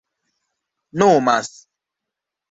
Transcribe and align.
nomas 1.01 1.51